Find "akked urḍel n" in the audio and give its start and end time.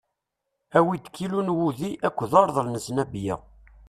2.07-2.81